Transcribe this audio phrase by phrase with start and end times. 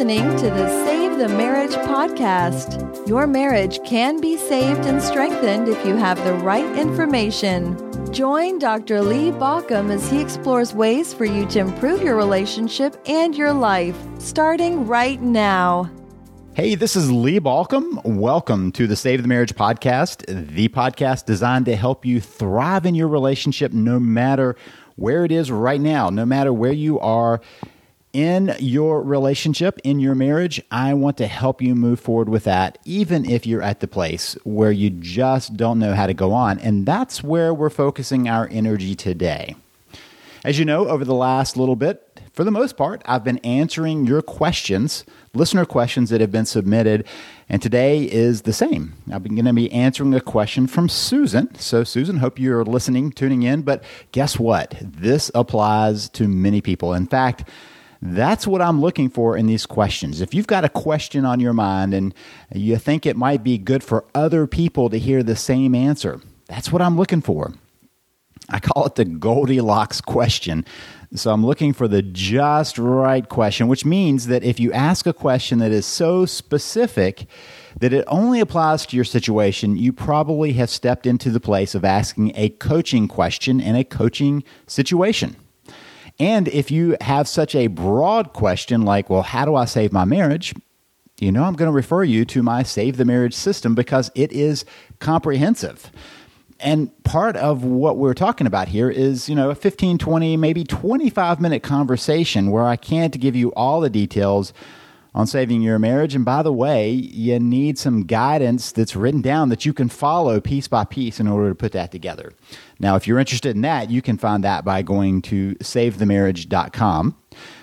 [0.00, 3.06] listening to the Save the Marriage podcast.
[3.06, 7.76] Your marriage can be saved and strengthened if you have the right information.
[8.10, 9.02] Join Dr.
[9.02, 13.94] Lee Baucom as he explores ways for you to improve your relationship and your life,
[14.18, 15.90] starting right now.
[16.54, 18.02] Hey, this is Lee Baucom.
[18.02, 22.94] Welcome to the Save the Marriage podcast, the podcast designed to help you thrive in
[22.94, 24.56] your relationship no matter
[24.96, 27.42] where it is right now, no matter where you are
[28.12, 32.78] in your relationship, in your marriage, I want to help you move forward with that,
[32.84, 36.58] even if you're at the place where you just don't know how to go on.
[36.58, 39.54] And that's where we're focusing our energy today.
[40.44, 44.06] As you know, over the last little bit, for the most part, I've been answering
[44.06, 47.06] your questions, listener questions that have been submitted.
[47.48, 48.94] And today is the same.
[49.12, 51.54] I'm going to be answering a question from Susan.
[51.56, 53.62] So, Susan, hope you're listening, tuning in.
[53.62, 54.74] But guess what?
[54.80, 56.94] This applies to many people.
[56.94, 57.48] In fact,
[58.02, 60.20] that's what I'm looking for in these questions.
[60.20, 62.14] If you've got a question on your mind and
[62.54, 66.72] you think it might be good for other people to hear the same answer, that's
[66.72, 67.52] what I'm looking for.
[68.48, 70.64] I call it the Goldilocks question.
[71.14, 75.12] So I'm looking for the just right question, which means that if you ask a
[75.12, 77.26] question that is so specific
[77.80, 81.84] that it only applies to your situation, you probably have stepped into the place of
[81.84, 85.36] asking a coaching question in a coaching situation.
[86.20, 90.04] And if you have such a broad question like, well, how do I save my
[90.04, 90.54] marriage?
[91.18, 94.30] You know, I'm going to refer you to my Save the Marriage system because it
[94.30, 94.66] is
[94.98, 95.90] comprehensive.
[96.60, 100.62] And part of what we're talking about here is, you know, a 15, 20, maybe
[100.62, 104.52] 25 minute conversation where I can't give you all the details
[105.14, 106.14] on saving your marriage.
[106.14, 110.40] And by the way, you need some guidance that's written down that you can follow
[110.40, 112.32] piece by piece in order to put that together.
[112.78, 117.16] Now, if you're interested in that, you can find that by going to savethemarriage.com.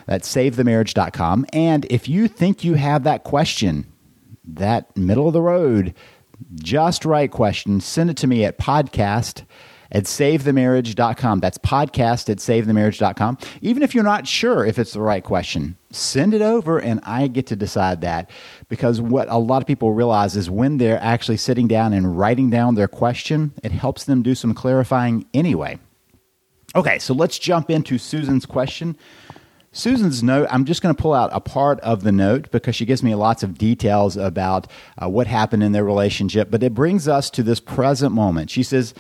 [0.06, 1.46] That's savethemarriage.com.
[1.54, 3.86] And if you think you have that question,
[4.46, 5.94] that middle of the road,
[6.56, 9.44] just right question, send it to me at podcast
[9.92, 11.40] at savethemarriage.com.
[11.40, 13.38] That's podcast at savethemarriage.com.
[13.62, 17.28] Even if you're not sure if it's the right question, send it over and I
[17.28, 18.30] get to decide that.
[18.70, 22.50] Because what a lot of people realize is when they're actually sitting down and writing
[22.50, 25.80] down their question, it helps them do some clarifying anyway.
[26.76, 28.98] Okay, so let's jump into Susan's question.
[29.72, 32.86] Susan's note, I'm just going to pull out a part of the note because she
[32.86, 34.68] gives me lots of details about
[35.02, 38.50] uh, what happened in their relationship, but it brings us to this present moment.
[38.50, 38.94] She says,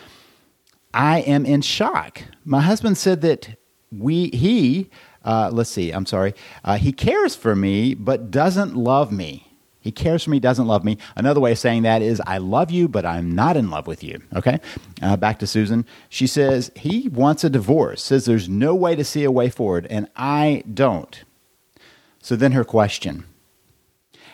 [0.93, 2.23] I am in shock.
[2.45, 3.57] My husband said that
[3.91, 4.89] we he
[5.27, 6.33] uh, let's see, I'm sorry.
[6.63, 9.47] Uh, he cares for me, but doesn't love me.
[9.81, 10.97] He cares for me, doesn't love me.
[11.17, 14.03] Another way of saying that is, I love you, but I'm not in love with
[14.03, 14.21] you.
[14.35, 14.59] Okay?
[15.01, 15.85] Uh, back to Susan.
[16.07, 19.85] She says, he wants a divorce, says there's no way to see a way forward,
[19.89, 21.23] and I don't.
[22.21, 23.25] So then her question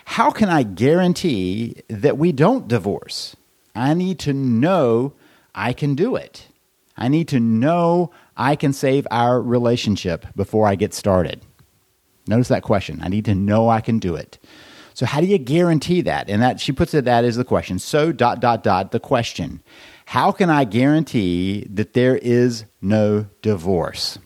[0.05, 3.35] How can I guarantee that we don't divorce?
[3.75, 5.13] I need to know
[5.55, 6.47] I can do it.
[6.97, 11.41] I need to know I can save our relationship before I get started.
[12.27, 13.01] Notice that question.
[13.03, 14.39] I need to know I can do it.
[14.93, 16.29] So how do you guarantee that?
[16.29, 17.79] And that she puts it that is the question.
[17.79, 19.61] So dot dot dot the question.
[20.05, 24.19] How can I guarantee that there is no divorce?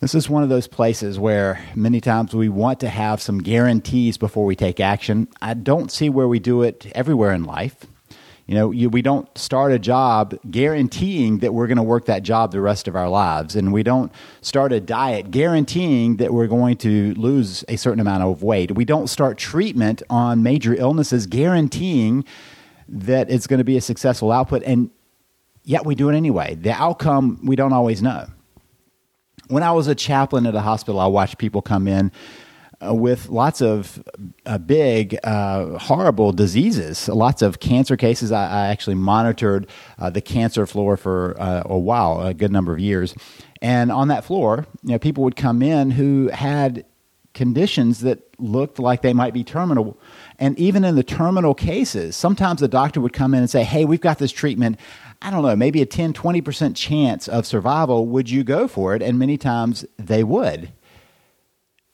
[0.00, 4.18] This is one of those places where many times we want to have some guarantees
[4.18, 5.28] before we take action.
[5.40, 7.86] I don't see where we do it everywhere in life.
[8.46, 12.22] You know, you, we don't start a job guaranteeing that we're going to work that
[12.22, 13.54] job the rest of our lives.
[13.54, 18.24] And we don't start a diet guaranteeing that we're going to lose a certain amount
[18.24, 18.72] of weight.
[18.72, 22.24] We don't start treatment on major illnesses guaranteeing
[22.88, 24.62] that it's going to be a successful output.
[24.64, 24.90] And
[25.62, 26.56] yet we do it anyway.
[26.56, 28.26] The outcome we don't always know.
[29.48, 32.10] When I was a chaplain at a hospital, I watched people come in
[32.90, 34.02] with lots of
[34.46, 38.32] uh, big, uh, horrible diseases, lots of cancer cases.
[38.32, 42.72] I, I actually monitored uh, the cancer floor for uh, a while, a good number
[42.72, 43.14] of years.
[43.60, 46.84] And on that floor, you know, people would come in who had
[47.34, 49.98] conditions that looked like they might be terminal.
[50.38, 53.84] And even in the terminal cases, sometimes the doctor would come in and say, Hey,
[53.84, 54.78] we've got this treatment.
[55.22, 58.06] I don't know, maybe a 10, 20% chance of survival.
[58.06, 59.02] Would you go for it?
[59.02, 60.72] And many times they would.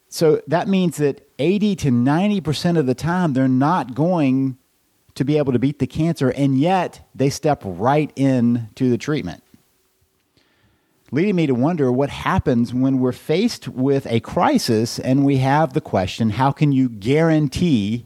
[0.09, 4.57] So that means that 80 to 90% of the time, they're not going
[5.15, 9.43] to be able to beat the cancer, and yet they step right into the treatment.
[11.11, 15.73] Leading me to wonder what happens when we're faced with a crisis and we have
[15.73, 18.05] the question how can you guarantee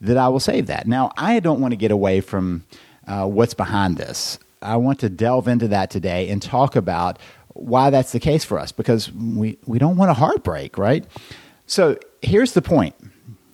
[0.00, 0.86] that I will save that?
[0.86, 2.64] Now, I don't want to get away from
[3.06, 4.38] uh, what's behind this.
[4.60, 7.18] I want to delve into that today and talk about
[7.58, 11.04] why that's the case for us because we, we don't want a heartbreak, right?
[11.66, 12.94] So here's the point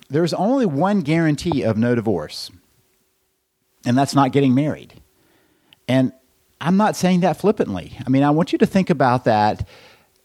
[0.08, 2.50] there's only one guarantee of no divorce,
[3.86, 5.00] and that's not getting married.
[5.88, 6.12] And
[6.60, 7.98] I'm not saying that flippantly.
[8.06, 9.66] I mean, I want you to think about that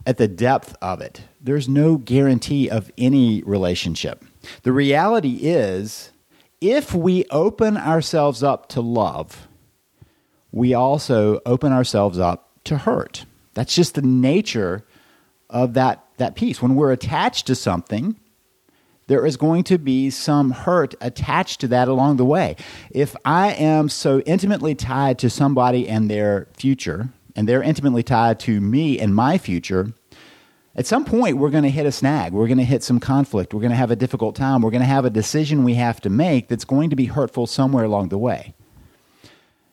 [0.05, 1.21] at the depth of it.
[1.41, 4.23] There's no guarantee of any relationship.
[4.63, 6.11] The reality is,
[6.61, 9.47] if we open ourselves up to love,
[10.51, 13.25] we also open ourselves up to hurt.
[13.57, 14.85] That's just the nature
[15.49, 16.61] of that, that piece.
[16.61, 18.15] When we're attached to something,
[19.07, 22.55] there is going to be some hurt attached to that along the way.
[22.91, 28.39] If I am so intimately tied to somebody and their future, and they're intimately tied
[28.41, 29.91] to me and my future,
[30.75, 32.33] at some point we're going to hit a snag.
[32.33, 33.55] We're going to hit some conflict.
[33.55, 34.61] We're going to have a difficult time.
[34.61, 37.47] We're going to have a decision we have to make that's going to be hurtful
[37.47, 38.53] somewhere along the way.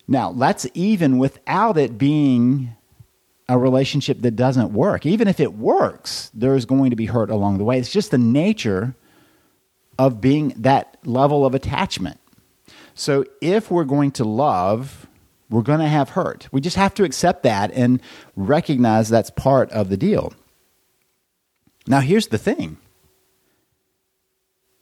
[0.09, 2.77] Now, that's even without it being
[3.49, 5.05] a relationship that doesn't work.
[5.05, 7.79] Even if it works, there's going to be hurt along the way.
[7.79, 8.94] It's just the nature
[9.99, 12.19] of being that level of attachment.
[12.94, 15.06] So if we're going to love,
[15.50, 16.49] we're going to have hurt.
[16.52, 18.00] We just have to accept that and
[18.35, 20.32] recognize that's part of the deal.
[21.87, 22.79] Now, here's the thing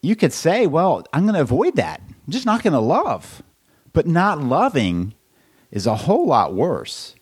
[0.02, 2.00] you could say, well, I'm going to avoid that.
[2.06, 3.42] I'm just not going to love.
[3.92, 5.14] But not loving
[5.70, 7.14] is a whole lot worse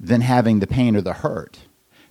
[0.00, 1.58] than having the pain or the hurt.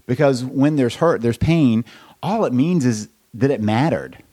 [0.06, 1.84] Because when there's hurt, there's pain,
[2.22, 4.24] all it means is that it mattered.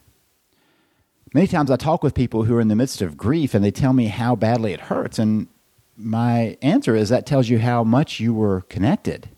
[1.35, 3.71] Many times I talk with people who are in the midst of grief and they
[3.71, 5.19] tell me how badly it hurts.
[5.19, 5.49] And
[5.97, 9.31] my answer is that tells you how much you were connected.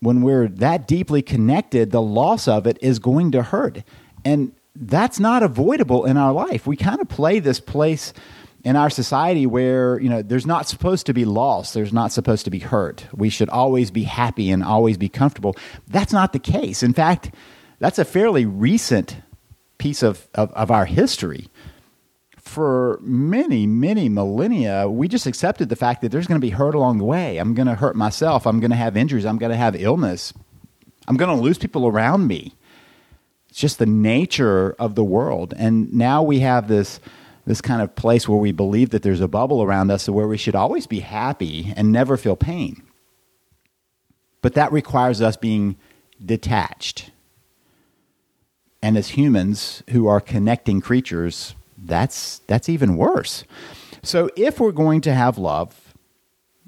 [0.00, 3.82] When we're that deeply connected, the loss of it is going to hurt.
[4.24, 6.66] And that's not avoidable in our life.
[6.66, 8.12] We kind of play this place
[8.68, 12.44] in our society where you know there's not supposed to be loss there's not supposed
[12.44, 15.54] to be hurt we should always be happy and always be comfortable
[15.88, 17.30] that's not the case in fact
[17.78, 19.16] that's a fairly recent
[19.78, 21.48] piece of, of, of our history.
[22.36, 26.74] For many, many millennia, we just accepted the fact that there's going to be hurt
[26.74, 27.38] along the way.
[27.38, 28.46] I'm going to hurt myself.
[28.46, 29.26] I'm going to have injuries.
[29.26, 30.32] I'm going to have illness.
[31.06, 32.54] I'm going to lose people around me.
[33.50, 35.54] It's just the nature of the world.
[35.56, 37.00] And now we have this
[37.48, 40.36] this kind of place where we believe that there's a bubble around us where we
[40.36, 42.82] should always be happy and never feel pain.
[44.42, 45.76] But that requires us being
[46.24, 47.10] detached
[48.82, 53.44] and as humans who are connecting creatures, that's that's even worse.
[54.02, 55.94] So if we're going to have love,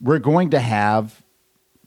[0.00, 1.23] we're going to have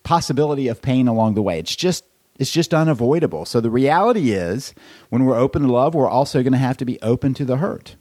[0.03, 1.59] possibility of pain along the way.
[1.59, 2.05] It's just
[2.39, 3.45] it's just unavoidable.
[3.45, 4.73] So the reality is
[5.09, 7.57] when we're open to love, we're also going to have to be open to the
[7.57, 7.95] hurt.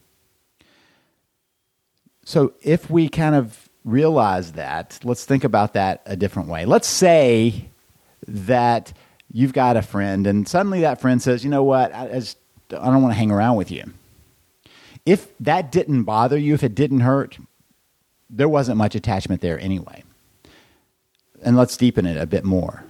[2.25, 6.65] So if we kind of realize that, let's think about that a different way.
[6.65, 7.69] Let's say
[8.29, 8.93] that
[9.33, 11.95] you've got a friend, and suddenly that friend says, "You know what?
[11.95, 12.39] I, just,
[12.71, 13.85] I don't want to hang around with you."
[15.05, 17.39] If that didn't bother you, if it didn't hurt,
[18.31, 20.05] there wasn't much attachment there anyway.
[21.43, 22.85] And let's deepen it a bit more.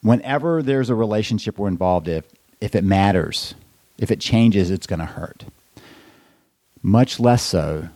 [0.00, 2.24] Whenever there's a relationship we're involved in, if,
[2.60, 3.54] if it matters,
[3.98, 5.44] if it changes, it's going to hurt.
[6.82, 7.88] Much less so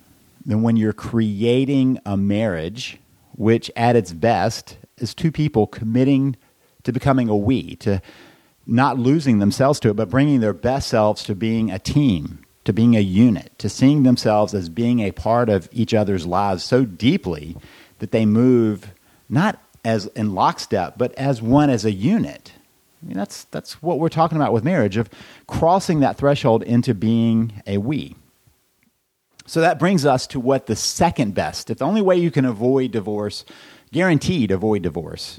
[0.44, 2.98] than when you're creating a marriage,
[3.32, 6.36] which at its best is two people committing
[6.82, 8.00] to becoming a we, to
[8.66, 12.72] not losing themselves to it, but bringing their best selves to being a team, to
[12.72, 16.84] being a unit, to seeing themselves as being a part of each other's lives so
[16.84, 17.56] deeply
[17.98, 18.92] that they move
[19.28, 22.52] not as in lockstep, but as one, as a unit.
[23.02, 25.10] I mean, that's, that's what we're talking about with marriage, of
[25.46, 28.16] crossing that threshold into being a we.
[29.46, 32.44] So that brings us to what the second best, if the only way you can
[32.44, 33.44] avoid divorce,
[33.92, 35.38] guaranteed avoid divorce,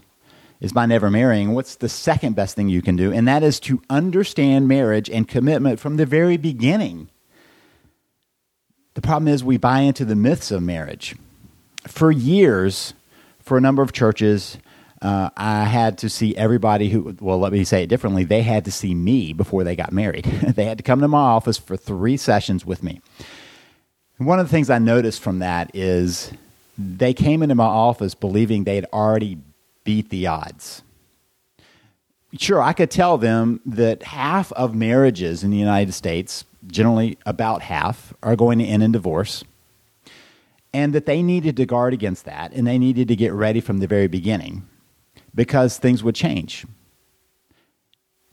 [0.62, 1.54] is by never marrying.
[1.54, 3.12] What's the second best thing you can do?
[3.12, 7.10] And that is to understand marriage and commitment from the very beginning.
[8.94, 11.16] The problem is we buy into the myths of marriage.
[11.88, 12.94] For years,
[13.40, 14.58] for a number of churches,
[15.02, 18.24] uh, I had to see everybody who, well, let me say it differently.
[18.24, 20.26] They had to see me before they got married.
[20.56, 23.02] they had to come to my office for three sessions with me.
[24.18, 26.32] One of the things I noticed from that is
[26.78, 29.38] they came into my office believing they had already
[29.84, 30.82] beat the odds.
[32.38, 37.62] Sure, I could tell them that half of marriages in the United States, generally about
[37.62, 39.44] half, are going to end in divorce,
[40.74, 43.80] and that they needed to guard against that, and they needed to get ready from
[43.80, 44.68] the very beginning
[45.34, 46.66] because things would change.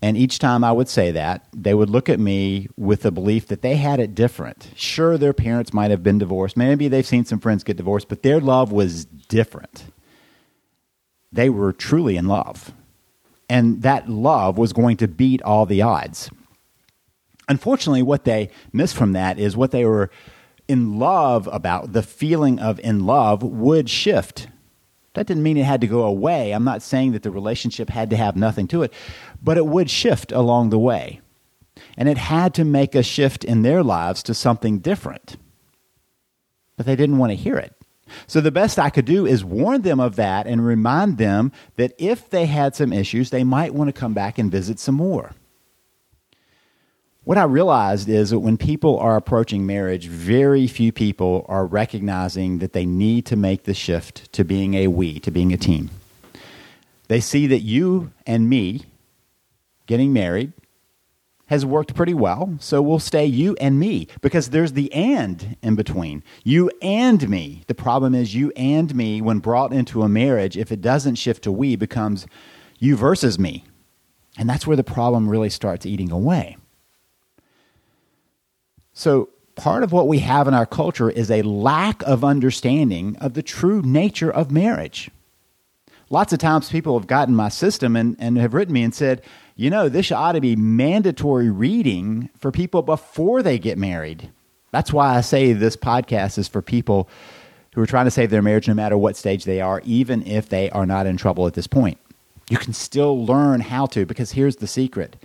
[0.03, 3.47] And each time I would say that, they would look at me with the belief
[3.47, 4.71] that they had it different.
[4.77, 6.57] Sure, their parents might have been divorced.
[6.57, 9.85] Maybe they've seen some friends get divorced, but their love was different
[11.35, 12.73] they were truly in love.
[13.49, 16.31] and that love was going to beat all the odds.
[17.49, 20.11] Unfortunately, what they missed from that is what they were
[20.69, 24.49] in love about, the feeling of in love would shift.
[25.15, 26.53] That didn't mean it had to go away.
[26.53, 28.93] I'm not saying that the relationship had to have nothing to it,
[29.43, 31.21] but it would shift along the way.
[31.97, 35.37] And it had to make a shift in their lives to something different.
[36.77, 37.75] But they didn't want to hear it.
[38.27, 41.95] So the best I could do is warn them of that and remind them that
[41.99, 45.33] if they had some issues, they might want to come back and visit some more.
[47.25, 52.59] What I realized is that when people are approaching marriage, very few people are recognizing
[52.59, 55.91] that they need to make the shift to being a we, to being a team.
[57.07, 58.87] They see that you and me
[59.87, 60.53] getting married
[61.47, 65.77] has worked pretty well, so we'll stay you and me because there's the and in
[65.77, 66.25] between.
[66.43, 67.63] You and me.
[67.69, 71.45] The problem is you and me, when brought into a marriage, if it doesn't shift
[71.45, 72.27] to we, becomes
[72.81, 73.65] you versus me.
[74.37, 76.57] And that's where the problem really starts eating away.
[78.95, 83.35] So, part of what we have in our culture is a lack of understanding of
[83.35, 85.11] the true nature of marriage.
[86.11, 89.23] Lots of times people have gotten my system and, and have written me and said,
[89.57, 94.31] you know, this ought to be mandatory reading for people before they get married.
[94.73, 97.09] That's why I say this podcast is for people
[97.75, 100.49] who are trying to save their marriage no matter what stage they are, even if
[100.49, 101.99] they are not in trouble at this point.
[102.51, 105.17] You can still learn how to, because here's the secret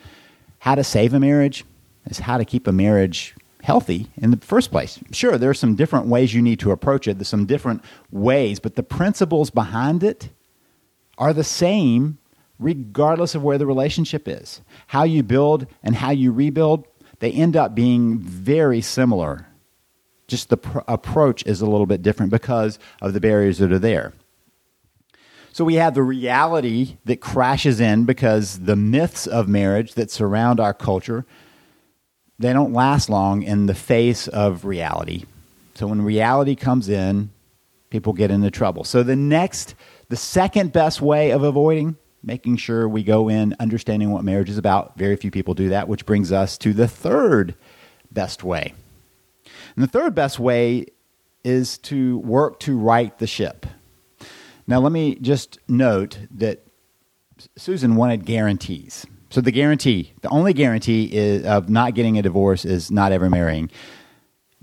[0.60, 1.66] how to save a marriage
[2.06, 3.36] is how to keep a marriage
[3.68, 4.98] healthy in the first place.
[5.12, 8.62] Sure, there are some different ways you need to approach it, there's some different ways,
[8.62, 10.30] but the principles behind it
[11.18, 12.18] are the same
[12.60, 14.62] regardless of where the relationship is.
[14.88, 16.88] How you build and how you rebuild,
[17.20, 19.48] they end up being very similar.
[20.30, 23.80] Just the pr- approach is a little bit different because of the barriers that are
[23.80, 24.14] there.
[25.52, 30.62] So we have the reality that crashes in because the myths of marriage that surround
[30.62, 31.26] our culture
[32.39, 35.25] they don't last long in the face of reality.
[35.75, 37.32] So when reality comes in,
[37.89, 38.84] people get into trouble.
[38.84, 39.75] So the next
[40.10, 44.58] the second best way of avoiding making sure we go in understanding what marriage is
[44.58, 44.98] about.
[44.98, 47.56] Very few people do that, which brings us to the third
[48.12, 48.74] best way.
[49.75, 50.88] And the third best way
[51.44, 53.65] is to work to right the ship.
[54.67, 56.65] Now, let me just note that
[57.56, 59.06] Susan wanted guarantees.
[59.38, 63.29] So, the guarantee, the only guarantee is, of not getting a divorce is not ever
[63.29, 63.70] marrying.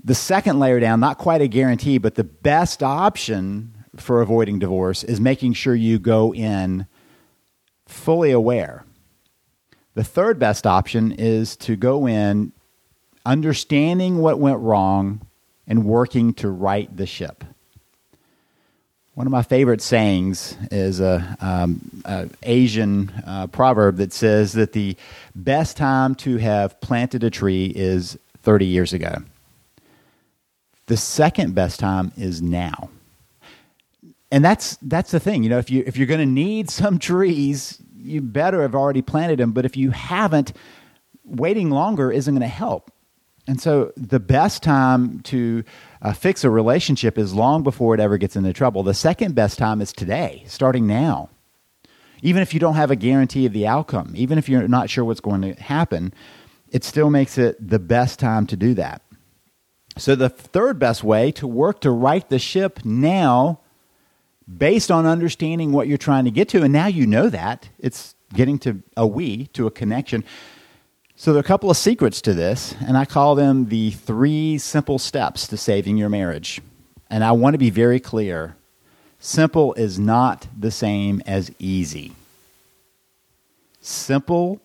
[0.03, 5.05] The second layer down, not quite a guarantee, but the best option for avoiding divorce
[5.05, 6.87] is making sure you go in
[7.87, 8.83] fully aware.
[9.93, 12.51] The third best option is to go in
[13.25, 15.25] understanding what went wrong
[15.65, 17.45] and working to right the ship.
[19.15, 24.73] One of my favorite sayings is a, um, a Asian uh, proverb that says that
[24.73, 24.95] the
[25.33, 29.15] best time to have planted a tree is 30 years ago.
[30.87, 32.89] The second best time is now
[34.31, 35.43] and that's that's the thing.
[35.43, 39.01] You know, if you if you're going to need some trees, you better have already
[39.01, 39.51] planted them.
[39.51, 40.53] But if you haven't,
[41.23, 42.91] waiting longer isn't going to help.
[43.47, 45.63] And so, the best time to
[46.01, 48.81] uh, fix a relationship is long before it ever gets into trouble.
[48.81, 51.29] The second best time is today, starting now.
[52.23, 55.05] Even if you don't have a guarantee of the outcome, even if you're not sure
[55.05, 56.11] what's going to happen,
[56.71, 59.03] it still makes it the best time to do that.
[59.95, 63.59] So, the third best way to work to right the ship now
[64.57, 66.63] based on understanding what you're trying to get to.
[66.63, 67.69] And now you know that.
[67.79, 70.23] It's getting to a we, to a connection.
[71.17, 74.57] So there are a couple of secrets to this, and I call them the three
[74.57, 76.61] simple steps to saving your marriage.
[77.09, 78.57] And I want to be very clear
[79.17, 82.13] simple is not the same as easy.
[83.79, 84.59] Simple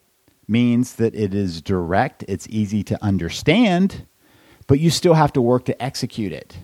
[0.48, 4.06] means that it is direct, it's easy to understand,
[4.66, 6.58] but you still have to work to execute it.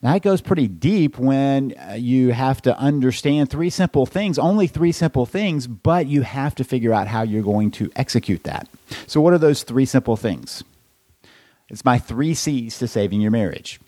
[0.00, 4.92] That goes pretty deep when uh, you have to understand three simple things, only three
[4.92, 8.68] simple things, but you have to figure out how you're going to execute that.
[9.08, 10.62] So, what are those three simple things?
[11.68, 13.80] It's my three C's to saving your marriage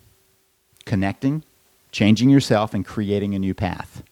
[0.85, 1.45] connecting,
[1.93, 4.03] changing yourself, and creating a new path.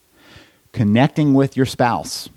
[0.72, 2.28] Connecting with your spouse.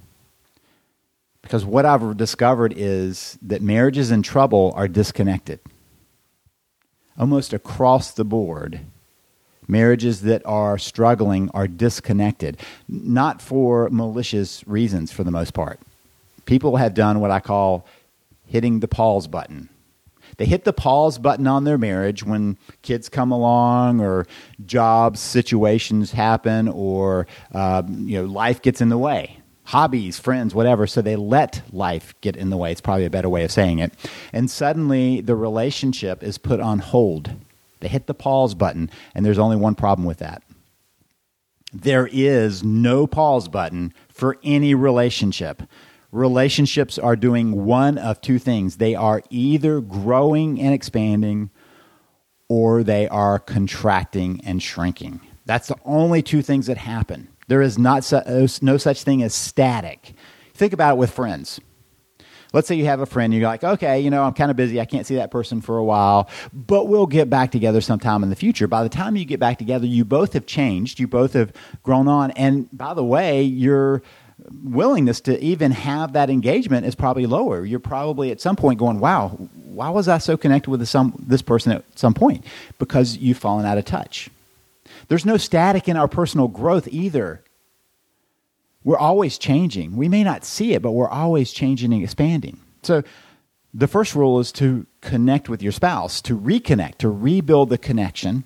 [1.44, 5.60] Because what I've discovered is that marriages in trouble are disconnected.
[7.20, 8.80] Almost across the board,
[9.68, 15.80] Marriages that are struggling are disconnected, not for malicious reasons for the most part.
[16.46, 17.86] People have done what I call
[18.48, 19.70] hitting the pause button.
[20.38, 24.26] They hit the pause button on their marriage when kids come along, or
[24.66, 29.38] jobs situations happen, or uh, you know life gets in the way.
[29.66, 30.86] hobbies, friends, whatever.
[30.86, 32.72] So they let life get in the way.
[32.72, 33.94] It's probably a better way of saying it.
[34.34, 37.32] And suddenly the relationship is put on hold.
[37.82, 40.44] They hit the pause button, and there's only one problem with that.
[41.74, 45.64] There is no pause button for any relationship.
[46.12, 51.50] Relationships are doing one of two things they are either growing and expanding,
[52.50, 55.22] or they are contracting and shrinking.
[55.46, 57.30] That's the only two things that happen.
[57.48, 58.10] There is not
[58.62, 60.14] no such thing as static.
[60.54, 61.60] Think about it with friends.
[62.54, 64.82] Let's say you have a friend, you're like, okay, you know, I'm kind of busy.
[64.82, 68.30] I can't see that person for a while, but we'll get back together sometime in
[68.30, 68.68] the future.
[68.68, 71.54] By the time you get back together, you both have changed, you both have
[71.84, 72.32] grown on.
[72.32, 74.02] And by the way, your
[74.64, 77.66] willingness to even have that engagement is probably lower.
[77.66, 79.30] You're probably at some point going, wow,
[79.66, 82.44] why was I so connected with some, this person at some point?
[82.80, 84.30] Because you've fallen out of touch.
[85.08, 87.42] There's no static in our personal growth either.
[88.84, 89.96] We're always changing.
[89.96, 92.60] We may not see it, but we're always changing and expanding.
[92.84, 93.04] So,
[93.74, 98.44] the first rule is to connect with your spouse, to reconnect, to rebuild the connection.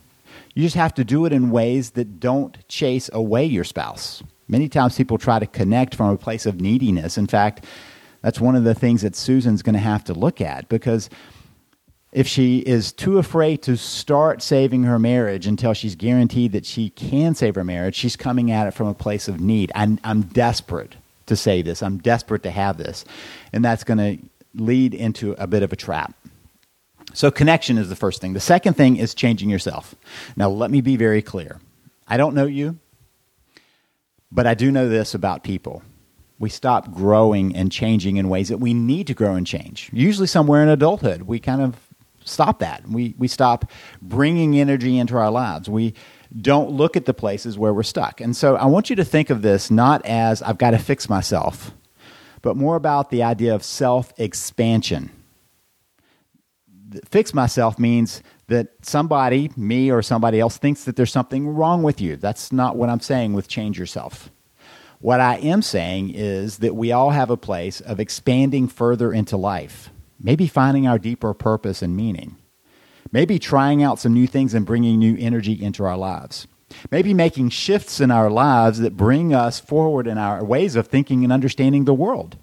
[0.54, 4.22] You just have to do it in ways that don't chase away your spouse.
[4.48, 7.18] Many times people try to connect from a place of neediness.
[7.18, 7.66] In fact,
[8.22, 11.10] that's one of the things that Susan's going to have to look at because
[12.16, 16.90] if she is too afraid to start saving her marriage until she's guaranteed that she
[16.92, 19.70] can save her marriage, she's coming at it from a place of need.
[19.76, 20.96] I'm, I'm desperate
[21.26, 21.84] to say this.
[21.84, 23.04] I'm desperate to have this.
[23.52, 24.18] And that's going to
[24.54, 26.16] lead into a bit of a trap.
[27.14, 28.32] So, connection is the first thing.
[28.32, 29.94] The second thing is changing yourself.
[30.38, 31.60] Now, let me be very clear.
[32.08, 32.80] I don't know you,
[34.32, 35.84] but I do know this about people.
[36.40, 39.90] We stop growing and changing in ways that we need to grow and change.
[39.92, 41.85] Usually, somewhere in adulthood, we kind of
[42.26, 42.88] stop that.
[42.88, 45.70] We, we stop bringing energy into our lives.
[45.70, 45.94] We
[46.42, 48.20] don't look at the places where we're stuck.
[48.20, 51.08] And so I want you to think of this not as I've got to fix
[51.08, 51.72] myself,
[52.42, 55.12] but more about the idea of self expansion.
[57.10, 62.00] Fix myself means that somebody, me or somebody else, thinks that there's something wrong with
[62.00, 62.16] you.
[62.16, 64.30] That's not what I'm saying with change yourself.
[65.00, 69.36] What I am saying is that we all have a place of expanding further into
[69.36, 72.38] life maybe finding our deeper purpose and meaning,
[73.12, 76.48] maybe trying out some new things and bringing new energy into our lives,
[76.92, 81.24] maybe making shifts in our lives that bring us forward in our ways of thinking
[81.24, 82.38] and understanding the world.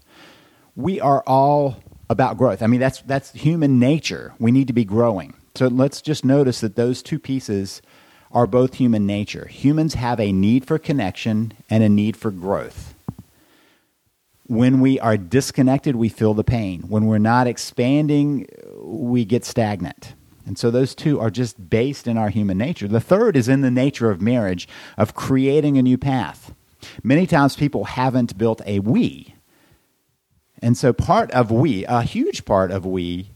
[0.74, 1.76] We are all
[2.08, 2.62] about growth.
[2.62, 4.34] I mean, that's, that's human nature.
[4.38, 5.34] We need to be growing.
[5.54, 7.82] So let's just notice that those two pieces
[8.30, 9.46] are both human nature.
[9.48, 12.91] Humans have a need for connection and a need for growth.
[14.46, 16.82] When we are disconnected, we feel the pain.
[16.82, 20.14] When we're not expanding, we get stagnant.
[20.44, 22.88] And so those two are just based in our human nature.
[22.88, 26.52] The third is in the nature of marriage, of creating a new path.
[27.02, 29.34] Many times people haven't built a we.
[30.60, 33.30] And so part of we, a huge part of we,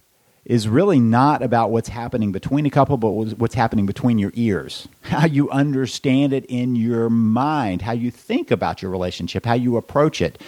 [0.44, 4.86] is really not about what's happening between a couple, but what's happening between your ears.
[5.02, 9.76] How you understand it in your mind, how you think about your relationship, how you
[9.76, 10.40] approach it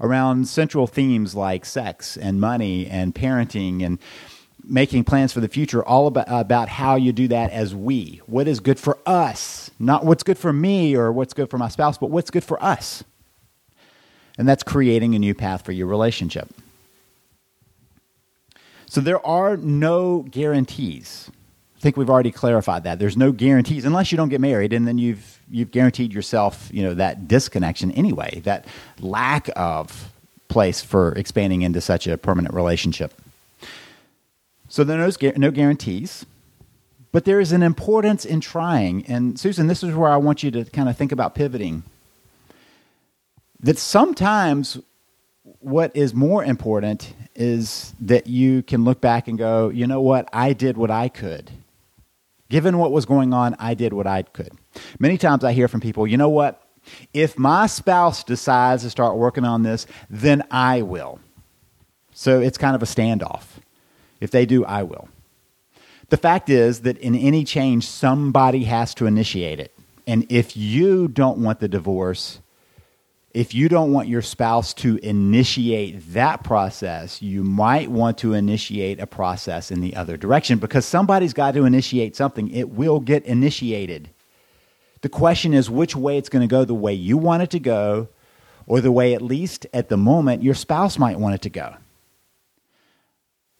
[0.00, 3.98] around central themes like sex and money and parenting and
[4.66, 8.20] making plans for the future, all about, about how you do that as we.
[8.26, 9.70] What is good for us?
[9.78, 12.62] Not what's good for me or what's good for my spouse, but what's good for
[12.62, 13.04] us.
[14.38, 16.48] And that's creating a new path for your relationship.
[18.86, 21.30] So there are no guarantees.
[21.84, 22.98] I think we've already clarified that.
[22.98, 26.82] There's no guarantees unless you don't get married and then you've you've guaranteed yourself, you
[26.82, 28.64] know, that disconnection anyway, that
[29.00, 30.10] lack of
[30.48, 33.12] place for expanding into such a permanent relationship.
[34.70, 36.24] So there are no, no guarantees,
[37.12, 39.04] but there is an importance in trying.
[39.04, 41.82] And Susan, this is where I want you to kind of think about pivoting.
[43.60, 44.78] That sometimes
[45.60, 50.30] what is more important is that you can look back and go, you know what,
[50.32, 51.50] I did what I could.
[52.48, 54.52] Given what was going on, I did what I could.
[54.98, 56.60] Many times I hear from people, you know what?
[57.12, 61.20] If my spouse decides to start working on this, then I will.
[62.12, 63.44] So it's kind of a standoff.
[64.20, 65.08] If they do, I will.
[66.10, 69.74] The fact is that in any change, somebody has to initiate it.
[70.06, 72.40] And if you don't want the divorce,
[73.34, 79.00] if you don't want your spouse to initiate that process, you might want to initiate
[79.00, 82.48] a process in the other direction because somebody's got to initiate something.
[82.52, 84.10] It will get initiated.
[85.00, 87.58] The question is which way it's going to go the way you want it to
[87.58, 88.08] go,
[88.66, 91.74] or the way, at least at the moment, your spouse might want it to go.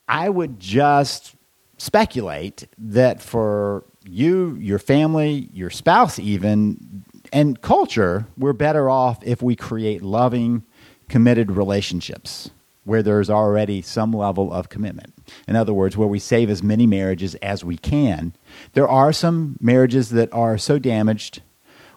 [0.07, 1.35] I would just
[1.77, 6.94] speculate that for you, your family, your spouse, even,
[7.35, 10.63] and culture, we're better off if we create loving,
[11.09, 12.51] committed relationships
[12.85, 15.13] where there's already some level of commitment.
[15.49, 18.35] In other words, where we save as many marriages as we can.
[18.75, 21.43] There are some marriages that are so damaged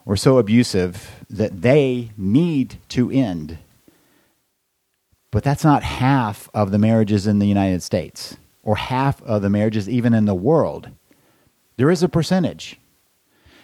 [0.06, 3.60] or so abusive that they need to end.
[5.30, 9.50] But that's not half of the marriages in the United States or half of the
[9.50, 10.89] marriages even in the world.
[11.76, 12.80] There is a percentage.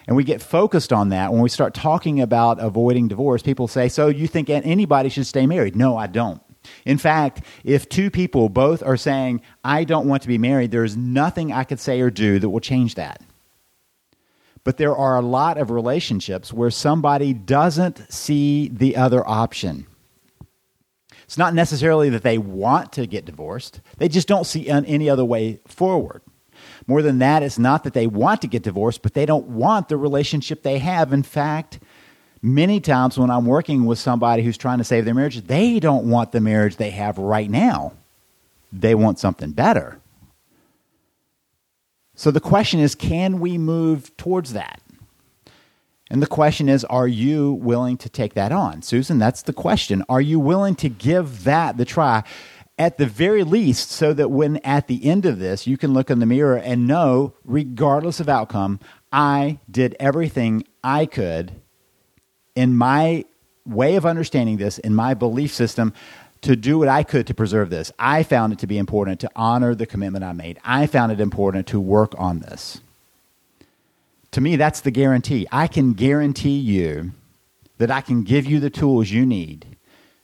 [0.07, 3.41] And we get focused on that when we start talking about avoiding divorce.
[3.41, 5.75] People say, So you think anybody should stay married?
[5.75, 6.41] No, I don't.
[6.85, 10.95] In fact, if two people both are saying, I don't want to be married, there's
[10.95, 13.21] nothing I could say or do that will change that.
[14.63, 19.87] But there are a lot of relationships where somebody doesn't see the other option.
[21.25, 25.25] It's not necessarily that they want to get divorced, they just don't see any other
[25.25, 26.21] way forward.
[26.87, 29.89] More than that, it's not that they want to get divorced, but they don't want
[29.89, 31.13] the relationship they have.
[31.13, 31.79] In fact,
[32.41, 36.09] many times when I'm working with somebody who's trying to save their marriage, they don't
[36.09, 37.93] want the marriage they have right now.
[38.71, 39.99] They want something better.
[42.15, 44.81] So the question is can we move towards that?
[46.09, 48.83] And the question is, are you willing to take that on?
[48.83, 50.03] Susan, that's the question.
[50.07, 52.23] Are you willing to give that the try?
[52.77, 56.09] At the very least, so that when at the end of this, you can look
[56.09, 58.79] in the mirror and know, regardless of outcome,
[59.11, 61.51] I did everything I could
[62.55, 63.25] in my
[63.65, 65.93] way of understanding this, in my belief system,
[66.41, 67.91] to do what I could to preserve this.
[67.97, 70.59] I found it to be important to honor the commitment I made.
[70.63, 72.81] I found it important to work on this.
[74.31, 75.47] To me, that's the guarantee.
[75.51, 77.11] I can guarantee you
[77.77, 79.77] that I can give you the tools you need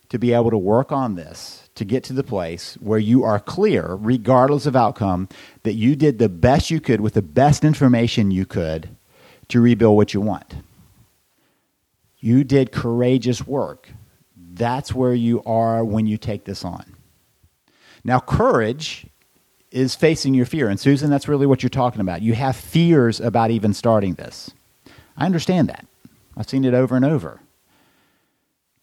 [0.09, 3.39] to be able to work on this, to get to the place where you are
[3.39, 5.27] clear, regardless of outcome,
[5.63, 8.89] that you did the best you could with the best information you could
[9.47, 10.55] to rebuild what you want.
[12.19, 13.89] You did courageous work.
[14.35, 16.95] That's where you are when you take this on.
[18.03, 19.07] Now, courage
[19.71, 20.67] is facing your fear.
[20.67, 22.21] And, Susan, that's really what you're talking about.
[22.21, 24.51] You have fears about even starting this.
[25.15, 25.85] I understand that.
[26.35, 27.39] I've seen it over and over.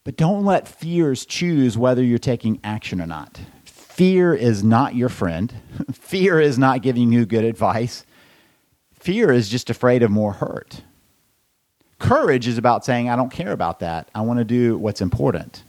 [0.06, 3.40] But don't let fears choose whether you're taking action or not.
[3.64, 5.52] Fear is not your friend.
[5.92, 8.06] Fear is not giving you good advice.
[8.94, 10.82] Fear is just afraid of more hurt.
[11.98, 14.08] Courage is about saying, I don't care about that.
[14.14, 15.64] I want to do what's important.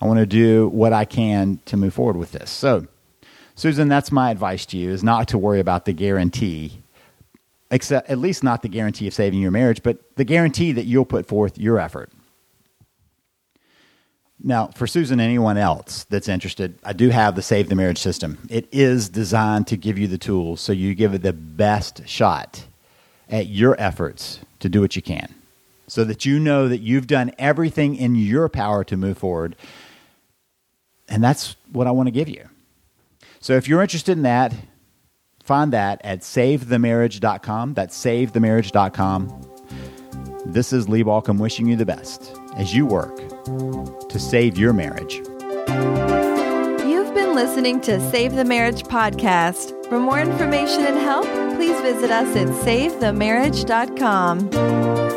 [0.00, 2.50] I want to do what I can to move forward with this.
[2.50, 2.86] So,
[3.56, 6.80] Susan, that's my advice to you is not to worry about the guarantee,
[7.72, 11.04] except at least not the guarantee of saving your marriage, but the guarantee that you'll
[11.04, 12.12] put forth your effort.
[14.40, 18.38] Now, for Susan, anyone else that's interested, I do have the Save the Marriage system.
[18.48, 22.64] It is designed to give you the tools so you give it the best shot
[23.28, 25.34] at your efforts to do what you can
[25.88, 29.56] so that you know that you've done everything in your power to move forward.
[31.08, 32.48] And that's what I want to give you.
[33.40, 34.54] So if you're interested in that,
[35.42, 37.74] find that at savethemarriage.com.
[37.74, 39.44] That's savethemarriage.com.
[40.46, 43.18] This is Lee Baucom wishing you the best as you work
[44.08, 45.16] to save your marriage.
[46.86, 49.74] You've been listening to Save the Marriage podcast.
[49.88, 55.07] For more information and help, please visit us at savethemarriage.com.